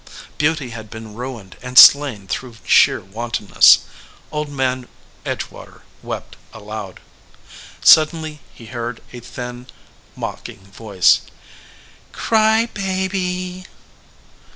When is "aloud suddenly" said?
6.53-8.41